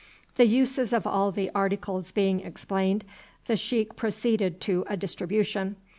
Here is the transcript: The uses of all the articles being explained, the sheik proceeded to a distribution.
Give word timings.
The 0.33 0.47
uses 0.47 0.93
of 0.93 1.05
all 1.05 1.31
the 1.31 1.51
articles 1.53 2.11
being 2.11 2.39
explained, 2.39 3.05
the 3.45 3.55
sheik 3.55 3.95
proceeded 3.95 4.59
to 4.61 4.83
a 4.89 4.97
distribution. 4.97 5.75